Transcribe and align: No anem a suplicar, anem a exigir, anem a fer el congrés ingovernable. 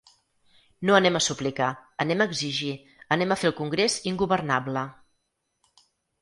No 0.89 0.93
anem 0.99 1.17
a 1.17 1.19
suplicar, 1.25 1.67
anem 2.05 2.23
a 2.25 2.27
exigir, 2.31 2.71
anem 3.17 3.35
a 3.35 3.37
fer 3.43 3.51
el 3.51 3.55
congrés 3.61 3.99
ingovernable. 4.15 4.85